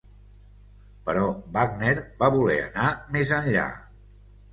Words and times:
Però 1.09 1.25
Wagner 1.57 1.91
va 2.23 2.29
voler 2.37 2.55
anar 2.63 2.87
més 3.17 3.35
enllà. 3.41 3.67